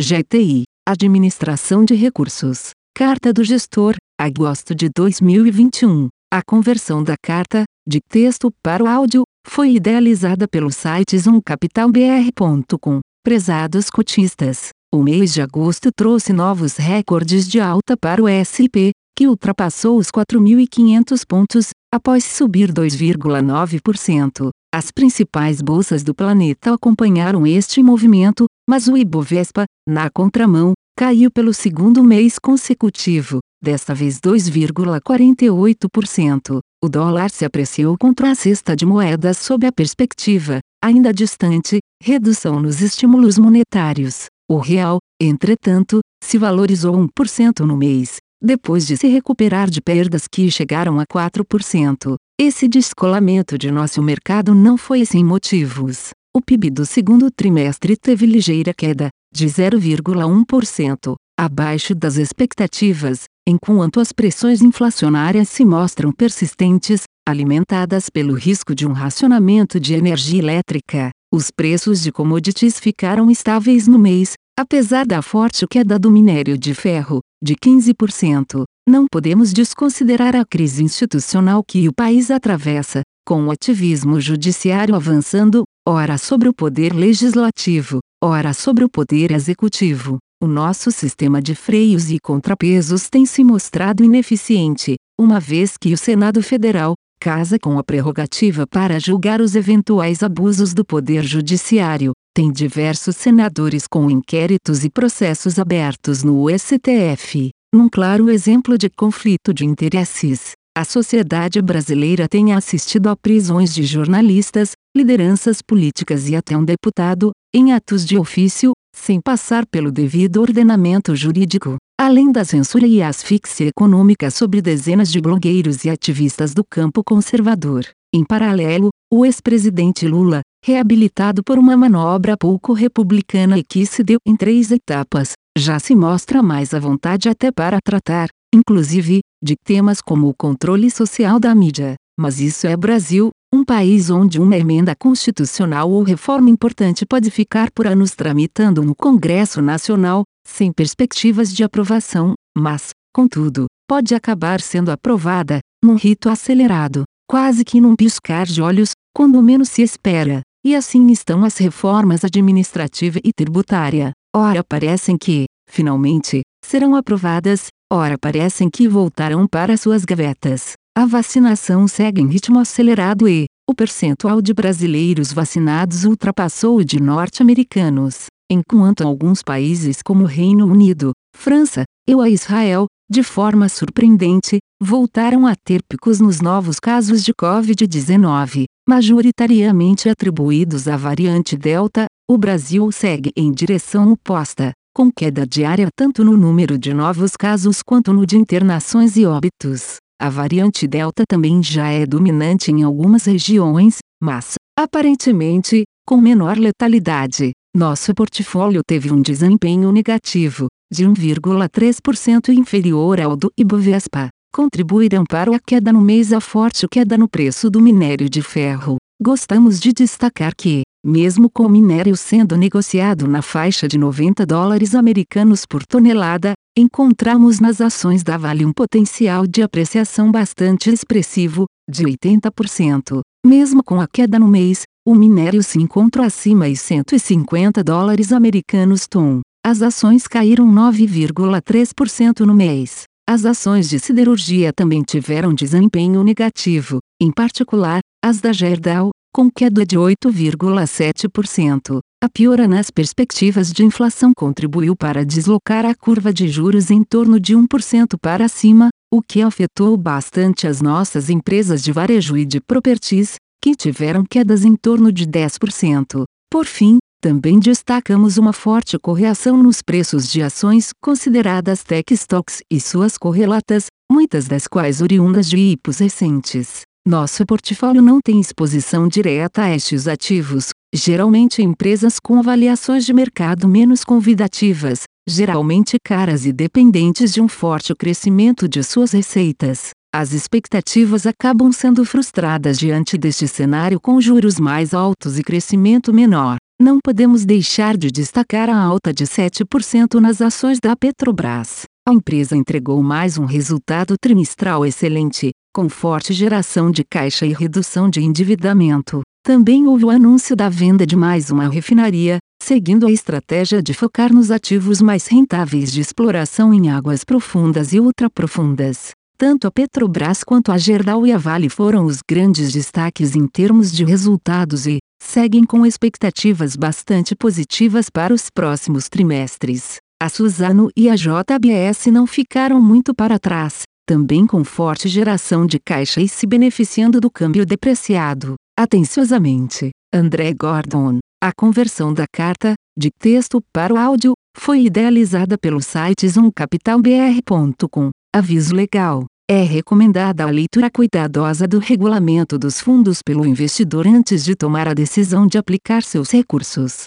GTI, 0.00 0.62
Administração 0.88 1.84
de 1.84 1.94
Recursos. 1.94 2.70
Carta 2.96 3.34
do 3.34 3.44
Gestor, 3.44 3.96
agosto 4.18 4.74
de 4.74 4.88
2021. 4.96 6.08
A 6.32 6.40
conversão 6.42 7.04
da 7.04 7.16
carta, 7.22 7.64
de 7.86 8.00
texto 8.08 8.50
para 8.62 8.82
o 8.82 8.86
áudio, 8.86 9.24
foi 9.46 9.74
idealizada 9.74 10.48
pelo 10.48 10.72
site 10.72 11.18
zoomcapitalbr.com. 11.18 13.00
Prezados 13.22 13.90
cotistas, 13.90 14.70
o 14.90 15.02
mês 15.02 15.34
de 15.34 15.42
agosto 15.42 15.90
trouxe 15.94 16.32
novos 16.32 16.76
recordes 16.76 17.46
de 17.46 17.60
alta 17.60 17.94
para 17.94 18.22
o 18.22 18.26
SP, 18.26 18.92
que 19.14 19.28
ultrapassou 19.28 19.98
os 19.98 20.06
4.500 20.06 21.26
pontos, 21.28 21.72
após 21.92 22.24
subir 22.24 22.72
2,9%. 22.72 24.48
As 24.72 24.90
principais 24.90 25.60
bolsas 25.60 26.02
do 26.02 26.14
planeta 26.14 26.72
acompanharam 26.72 27.46
este 27.46 27.82
movimento, 27.82 28.46
mas 28.70 28.86
o 28.86 28.96
Ibovespa, 28.96 29.64
na 29.84 30.08
contramão, 30.08 30.74
caiu 30.96 31.28
pelo 31.28 31.52
segundo 31.52 32.04
mês 32.04 32.38
consecutivo, 32.38 33.40
desta 33.60 33.92
vez 33.92 34.20
2,48%. 34.20 36.60
O 36.80 36.88
dólar 36.88 37.30
se 37.30 37.44
apreciou 37.44 37.98
contra 37.98 38.30
a 38.30 38.34
cesta 38.36 38.76
de 38.76 38.86
moedas 38.86 39.38
sob 39.38 39.66
a 39.66 39.72
perspectiva, 39.72 40.60
ainda 40.80 41.12
distante, 41.12 41.80
redução 42.00 42.60
nos 42.60 42.80
estímulos 42.80 43.38
monetários. 43.38 44.26
O 44.48 44.58
real, 44.58 44.98
entretanto, 45.20 45.98
se 46.22 46.38
valorizou 46.38 46.94
1% 46.94 47.66
no 47.66 47.76
mês, 47.76 48.18
depois 48.40 48.86
de 48.86 48.96
se 48.96 49.08
recuperar 49.08 49.68
de 49.68 49.80
perdas 49.80 50.28
que 50.30 50.48
chegaram 50.48 51.00
a 51.00 51.06
4%. 51.06 52.14
Esse 52.40 52.68
descolamento 52.68 53.58
de 53.58 53.72
nosso 53.72 54.00
mercado 54.00 54.54
não 54.54 54.76
foi 54.76 55.04
sem 55.04 55.24
motivos. 55.24 56.10
O 56.32 56.40
PIB 56.40 56.70
do 56.70 56.86
segundo 56.86 57.28
trimestre 57.28 57.96
teve 57.96 58.24
ligeira 58.24 58.72
queda, 58.72 59.08
de 59.34 59.46
0,1%, 59.46 61.16
abaixo 61.36 61.92
das 61.92 62.18
expectativas, 62.18 63.24
enquanto 63.48 63.98
as 63.98 64.12
pressões 64.12 64.62
inflacionárias 64.62 65.48
se 65.48 65.64
mostram 65.64 66.12
persistentes, 66.12 67.02
alimentadas 67.28 68.08
pelo 68.08 68.32
risco 68.34 68.76
de 68.76 68.86
um 68.86 68.92
racionamento 68.92 69.80
de 69.80 69.92
energia 69.94 70.38
elétrica. 70.38 71.10
Os 71.34 71.50
preços 71.50 72.00
de 72.00 72.12
commodities 72.12 72.78
ficaram 72.78 73.28
estáveis 73.28 73.88
no 73.88 73.98
mês, 73.98 74.34
apesar 74.56 75.04
da 75.04 75.20
forte 75.22 75.66
queda 75.66 75.98
do 75.98 76.12
minério 76.12 76.56
de 76.56 76.74
ferro, 76.74 77.18
de 77.42 77.56
15%. 77.56 78.62
Não 78.88 79.06
podemos 79.10 79.52
desconsiderar 79.52 80.36
a 80.36 80.44
crise 80.44 80.84
institucional 80.84 81.64
que 81.66 81.88
o 81.88 81.92
país 81.92 82.30
atravessa, 82.30 83.02
com 83.26 83.46
o 83.46 83.50
ativismo 83.50 84.20
judiciário 84.20 84.94
avançando, 84.94 85.64
ora 85.86 86.18
sobre 86.18 86.48
o 86.48 86.52
poder 86.52 86.94
legislativo, 86.94 88.00
ora 88.22 88.52
sobre 88.52 88.84
o 88.84 88.88
poder 88.88 89.30
executivo. 89.32 90.18
O 90.42 90.46
nosso 90.46 90.90
sistema 90.90 91.40
de 91.42 91.54
freios 91.54 92.10
e 92.10 92.18
contrapesos 92.18 93.08
tem 93.10 93.26
se 93.26 93.44
mostrado 93.44 94.02
ineficiente, 94.02 94.94
uma 95.18 95.38
vez 95.38 95.76
que 95.78 95.92
o 95.92 95.98
Senado 95.98 96.42
Federal, 96.42 96.94
casa 97.20 97.58
com 97.58 97.78
a 97.78 97.84
prerrogativa 97.84 98.66
para 98.66 98.98
julgar 98.98 99.40
os 99.40 99.54
eventuais 99.54 100.22
abusos 100.22 100.72
do 100.72 100.84
Poder 100.84 101.22
Judiciário, 101.22 102.12
tem 102.34 102.50
diversos 102.50 103.16
senadores 103.16 103.86
com 103.86 104.10
inquéritos 104.10 104.84
e 104.84 104.90
processos 104.90 105.58
abertos 105.58 106.22
no 106.22 106.46
STF. 106.48 107.50
Num 107.74 107.88
claro 107.88 108.30
exemplo 108.30 108.78
de 108.78 108.88
conflito 108.88 109.54
de 109.54 109.64
interesses, 109.64 110.52
a 110.76 110.84
sociedade 110.84 111.60
brasileira 111.60 112.28
tem 112.28 112.52
assistido 112.52 113.08
a 113.08 113.16
prisões 113.16 113.74
de 113.74 113.82
jornalistas, 113.82 114.72
lideranças 114.96 115.60
políticas 115.60 116.28
e 116.28 116.36
até 116.36 116.56
um 116.56 116.64
deputado, 116.64 117.32
em 117.54 117.72
atos 117.72 118.06
de 118.06 118.16
ofício, 118.16 118.72
sem 118.94 119.20
passar 119.20 119.66
pelo 119.66 119.90
devido 119.90 120.40
ordenamento 120.40 121.14
jurídico, 121.14 121.76
além 122.00 122.30
da 122.30 122.44
censura 122.44 122.86
e 122.86 123.02
asfixia 123.02 123.66
econômica 123.66 124.30
sobre 124.30 124.62
dezenas 124.62 125.10
de 125.10 125.20
blogueiros 125.20 125.84
e 125.84 125.90
ativistas 125.90 126.54
do 126.54 126.62
campo 126.64 127.02
conservador. 127.04 127.84
Em 128.14 128.24
paralelo, 128.24 128.90
o 129.12 129.26
ex-presidente 129.26 130.06
Lula, 130.06 130.40
reabilitado 130.64 131.42
por 131.44 131.58
uma 131.58 131.76
manobra 131.76 132.36
pouco 132.36 132.72
republicana 132.72 133.58
e 133.58 133.64
que 133.64 133.84
se 133.86 134.02
deu 134.02 134.18
em 134.26 134.36
três 134.36 134.70
etapas, 134.70 135.32
já 135.58 135.78
se 135.78 135.94
mostra 135.94 136.42
mais 136.42 136.72
à 136.72 136.78
vontade 136.78 137.28
até 137.28 137.52
para 137.52 137.78
tratar, 137.84 138.28
inclusive, 138.54 139.20
de 139.42 139.54
temas 139.56 140.00
como 140.00 140.28
o 140.28 140.34
controle 140.34 140.90
social 140.90 141.40
da 141.40 141.54
mídia. 141.54 141.94
Mas 142.18 142.40
isso 142.40 142.66
é 142.66 142.76
Brasil, 142.76 143.30
um 143.52 143.64
país 143.64 144.10
onde 144.10 144.38
uma 144.38 144.56
emenda 144.56 144.94
constitucional 144.94 145.90
ou 145.90 146.02
reforma 146.02 146.50
importante 146.50 147.06
pode 147.06 147.30
ficar 147.30 147.70
por 147.70 147.86
anos 147.86 148.12
tramitando 148.12 148.82
no 148.82 148.94
Congresso 148.94 149.62
Nacional, 149.62 150.22
sem 150.46 150.72
perspectivas 150.72 151.52
de 151.52 151.64
aprovação, 151.64 152.34
mas, 152.56 152.90
contudo, 153.14 153.66
pode 153.88 154.14
acabar 154.14 154.60
sendo 154.60 154.90
aprovada, 154.90 155.60
num 155.82 155.94
rito 155.94 156.28
acelerado, 156.28 157.04
quase 157.28 157.64
que 157.64 157.80
num 157.80 157.96
piscar 157.96 158.46
de 158.46 158.60
olhos, 158.60 158.90
quando 159.14 159.42
menos 159.42 159.68
se 159.70 159.82
espera. 159.82 160.42
E 160.64 160.76
assim 160.76 161.10
estão 161.10 161.42
as 161.42 161.56
reformas 161.56 162.22
administrativa 162.22 163.18
e 163.24 163.32
tributária. 163.32 164.12
Ora 164.36 164.62
parecem 164.62 165.16
que, 165.16 165.46
finalmente, 165.68 166.42
serão 166.62 166.94
aprovadas, 166.94 167.68
ora 167.92 168.16
parecem 168.16 168.70
que 168.70 168.86
voltarão 168.86 169.46
para 169.46 169.76
suas 169.76 170.04
gavetas. 170.04 170.74
A 170.96 171.06
vacinação 171.06 171.88
segue 171.88 172.20
em 172.20 172.28
ritmo 172.28 172.58
acelerado 172.58 173.28
e, 173.28 173.46
o 173.68 173.74
percentual 173.74 174.40
de 174.40 174.52
brasileiros 174.52 175.32
vacinados 175.32 176.04
ultrapassou 176.04 176.78
o 176.78 176.84
de 176.84 177.00
norte-americanos, 177.00 178.26
enquanto 178.50 179.02
alguns 179.02 179.42
países 179.42 180.02
como 180.02 180.24
Reino 180.24 180.66
Unido, 180.66 181.12
França, 181.36 181.84
e 182.08 182.12
a 182.12 182.28
Israel, 182.28 182.86
de 183.08 183.22
forma 183.22 183.68
surpreendente, 183.68 184.58
voltaram 184.82 185.46
a 185.46 185.54
ter 185.54 185.80
picos 185.88 186.20
nos 186.20 186.40
novos 186.40 186.80
casos 186.80 187.24
de 187.24 187.32
Covid-19, 187.32 188.64
majoritariamente 188.88 190.08
atribuídos 190.08 190.88
à 190.88 190.96
variante 190.96 191.56
Delta, 191.56 192.06
o 192.28 192.36
Brasil 192.36 192.90
segue 192.90 193.30
em 193.36 193.52
direção 193.52 194.12
oposta, 194.12 194.72
com 194.94 195.10
queda 195.10 195.46
diária 195.46 195.88
tanto 195.96 196.24
no 196.24 196.36
número 196.36 196.78
de 196.78 196.92
novos 196.92 197.36
casos 197.36 197.82
quanto 197.82 198.12
no 198.12 198.26
de 198.26 198.36
internações 198.36 199.16
e 199.16 199.24
óbitos. 199.24 199.96
A 200.20 200.28
variante 200.28 200.86
Delta 200.86 201.24
também 201.28 201.62
já 201.62 201.88
é 201.88 202.04
dominante 202.04 202.70
em 202.70 202.82
algumas 202.82 203.24
regiões, 203.24 203.98
mas, 204.22 204.54
aparentemente, 204.78 205.84
com 206.06 206.16
menor 206.16 206.58
letalidade. 206.58 207.52
Nosso 207.74 208.14
portfólio 208.14 208.82
teve 208.86 209.12
um 209.12 209.22
desempenho 209.22 209.92
negativo, 209.92 210.66
de 210.92 211.04
1,3% 211.06 212.48
inferior 212.52 213.20
ao 213.20 213.36
do 213.36 213.50
Ibovespa 213.56 214.28
contribuirão 214.52 215.24
para 215.24 215.54
a 215.54 215.60
queda 215.60 215.92
no 215.92 216.00
mês 216.00 216.32
a 216.32 216.40
forte 216.40 216.86
queda 216.90 217.16
no 217.16 217.28
preço 217.28 217.70
do 217.70 217.80
minério 217.80 218.28
de 218.28 218.42
ferro. 218.42 218.96
Gostamos 219.22 219.78
de 219.78 219.92
destacar 219.92 220.52
que, 220.56 220.82
mesmo 221.04 221.48
com 221.48 221.64
o 221.64 221.68
minério 221.68 222.16
sendo 222.16 222.56
negociado 222.56 223.26
na 223.26 223.42
faixa 223.42 223.88
de 223.88 223.96
90 223.96 224.44
dólares 224.44 224.94
americanos 224.94 225.64
por 225.64 225.84
tonelada, 225.86 226.52
encontramos 226.76 227.58
nas 227.58 227.80
ações 227.80 228.22
da 228.22 228.36
Vale 228.36 228.64
um 228.64 228.72
potencial 228.72 229.46
de 229.46 229.62
apreciação 229.62 230.30
bastante 230.30 230.90
expressivo, 230.90 231.66
de 231.90 232.04
80%. 232.04 233.20
Mesmo 233.44 233.82
com 233.82 234.00
a 234.00 234.06
queda 234.06 234.38
no 234.38 234.46
mês, 234.46 234.82
o 235.06 235.14
minério 235.14 235.62
se 235.62 235.78
encontra 235.78 236.26
acima 236.26 236.68
de 236.68 236.76
150 236.76 237.82
dólares 237.82 238.32
americanos 238.32 239.06
tom. 239.08 239.40
As 239.64 239.82
ações 239.82 240.26
caíram 240.26 240.70
9,3% 240.70 242.40
no 242.40 242.54
mês. 242.54 243.04
As 243.28 243.44
ações 243.44 243.88
de 243.88 243.98
siderurgia 243.98 244.72
também 244.72 245.02
tiveram 245.02 245.54
desempenho 245.54 246.22
negativo, 246.24 246.98
em 247.20 247.30
particular, 247.30 248.00
as 248.24 248.40
da 248.40 248.52
Gerdau, 248.52 249.10
com 249.32 249.50
queda 249.50 249.84
de 249.86 249.96
8,7%. 249.96 252.00
A 252.22 252.28
piora 252.28 252.68
nas 252.68 252.90
perspectivas 252.90 253.72
de 253.72 253.82
inflação 253.84 254.32
contribuiu 254.36 254.94
para 254.94 255.24
deslocar 255.24 255.86
a 255.86 255.94
curva 255.94 256.30
de 256.32 256.48
juros 256.48 256.90
em 256.90 257.02
torno 257.02 257.40
de 257.40 257.56
1% 257.56 258.18
para 258.20 258.46
cima, 258.48 258.90
o 259.12 259.22
que 259.22 259.42
afetou 259.42 259.96
bastante 259.96 260.66
as 260.66 260.82
nossas 260.82 261.30
empresas 261.30 261.82
de 261.82 261.92
varejo 261.92 262.36
e 262.36 262.44
de 262.44 262.60
properties, 262.60 263.36
que 263.62 263.74
tiveram 263.74 264.24
quedas 264.24 264.64
em 264.64 264.76
torno 264.76 265.12
de 265.12 265.26
10%. 265.26 266.24
Por 266.50 266.66
fim, 266.66 266.98
também 267.22 267.60
destacamos 267.60 268.38
uma 268.38 268.52
forte 268.52 268.98
correção 268.98 269.62
nos 269.62 269.82
preços 269.82 270.30
de 270.30 270.42
ações 270.42 270.90
consideradas 271.02 271.84
tech 271.84 272.14
stocks 272.14 272.62
e 272.70 272.80
suas 272.80 273.18
correlatas, 273.18 273.86
muitas 274.10 274.48
das 274.48 274.66
quais 274.66 275.02
oriundas 275.02 275.48
de 275.48 275.58
IPOs 275.58 275.98
recentes. 275.98 276.89
Nosso 277.06 277.46
portfólio 277.46 278.02
não 278.02 278.20
tem 278.20 278.38
exposição 278.38 279.08
direta 279.08 279.62
a 279.62 279.74
estes 279.74 280.06
ativos, 280.06 280.68
geralmente 280.94 281.62
empresas 281.62 282.20
com 282.20 282.38
avaliações 282.38 283.06
de 283.06 283.14
mercado 283.14 283.66
menos 283.66 284.04
convidativas, 284.04 285.04
geralmente 285.26 285.96
caras 286.04 286.44
e 286.44 286.52
dependentes 286.52 287.32
de 287.32 287.40
um 287.40 287.48
forte 287.48 287.94
crescimento 287.94 288.68
de 288.68 288.82
suas 288.82 289.12
receitas. 289.12 289.92
As 290.14 290.34
expectativas 290.34 291.24
acabam 291.24 291.72
sendo 291.72 292.04
frustradas 292.04 292.78
diante 292.78 293.16
deste 293.16 293.48
cenário 293.48 293.98
com 293.98 294.20
juros 294.20 294.60
mais 294.60 294.92
altos 294.92 295.38
e 295.38 295.42
crescimento 295.42 296.12
menor. 296.12 296.58
não 296.78 296.98
podemos 297.02 297.44
deixar 297.44 297.96
de 297.96 298.10
destacar 298.10 298.68
a 298.68 298.76
alta 298.76 299.12
de 299.12 299.24
7% 299.24 300.20
nas 300.20 300.40
ações 300.40 300.78
da 300.80 300.96
Petrobras. 300.96 301.84
A 302.10 302.12
empresa 302.12 302.56
entregou 302.56 303.00
mais 303.04 303.38
um 303.38 303.44
resultado 303.44 304.16
trimestral 304.20 304.84
excelente, 304.84 305.52
com 305.72 305.88
forte 305.88 306.32
geração 306.32 306.90
de 306.90 307.04
caixa 307.04 307.46
e 307.46 307.52
redução 307.52 308.10
de 308.10 308.20
endividamento. 308.20 309.20
Também 309.44 309.86
houve 309.86 310.06
o 310.06 310.10
anúncio 310.10 310.56
da 310.56 310.68
venda 310.68 311.06
de 311.06 311.14
mais 311.14 311.52
uma 311.52 311.68
refinaria, 311.68 312.38
seguindo 312.60 313.06
a 313.06 313.12
estratégia 313.12 313.80
de 313.80 313.94
focar 313.94 314.32
nos 314.32 314.50
ativos 314.50 315.00
mais 315.00 315.28
rentáveis 315.28 315.92
de 315.92 316.00
exploração 316.00 316.74
em 316.74 316.90
águas 316.90 317.22
profundas 317.22 317.92
e 317.92 318.00
ultraprofundas. 318.00 319.10
Tanto 319.38 319.68
a 319.68 319.70
Petrobras 319.70 320.42
quanto 320.42 320.72
a 320.72 320.78
Gerdau 320.78 321.24
e 321.24 321.32
a 321.32 321.38
Vale 321.38 321.68
foram 321.68 322.06
os 322.06 322.18
grandes 322.28 322.72
destaques 322.72 323.36
em 323.36 323.46
termos 323.46 323.92
de 323.92 324.04
resultados 324.04 324.84
e 324.84 324.98
seguem 325.22 325.62
com 325.62 325.86
expectativas 325.86 326.74
bastante 326.74 327.36
positivas 327.36 328.10
para 328.10 328.34
os 328.34 328.50
próximos 328.50 329.08
trimestres. 329.08 330.00
A 330.22 330.28
Suzano 330.28 330.90
e 330.94 331.08
a 331.08 331.14
JBS 331.16 332.08
não 332.12 332.26
ficaram 332.26 332.78
muito 332.78 333.14
para 333.14 333.38
trás, 333.38 333.84
também 334.06 334.46
com 334.46 334.62
forte 334.62 335.08
geração 335.08 335.64
de 335.64 335.78
caixa 335.82 336.20
e 336.20 336.28
se 336.28 336.46
beneficiando 336.46 337.18
do 337.18 337.30
câmbio 337.30 337.64
depreciado. 337.64 338.54
Atenciosamente, 338.78 339.88
André 340.12 340.52
Gordon. 340.52 341.20
A 341.42 341.52
conversão 341.56 342.12
da 342.12 342.26
carta, 342.30 342.74
de 342.98 343.08
texto 343.18 343.62
para 343.72 343.94
o 343.94 343.96
áudio, 343.96 344.34
foi 344.54 344.82
idealizada 344.84 345.56
pelo 345.56 345.80
site 345.80 346.28
zoomcapitalbr.com. 346.28 348.10
Aviso 348.36 348.74
legal. 348.74 349.24
É 349.50 349.62
recomendada 349.62 350.44
a 350.44 350.50
leitura 350.50 350.90
cuidadosa 350.90 351.66
do 351.66 351.78
regulamento 351.78 352.58
dos 352.58 352.78
fundos 352.78 353.20
pelo 353.24 353.46
investidor 353.46 354.06
antes 354.06 354.44
de 354.44 354.54
tomar 354.54 354.86
a 354.86 354.92
decisão 354.92 355.46
de 355.46 355.56
aplicar 355.56 356.02
seus 356.02 356.30
recursos. 356.30 357.06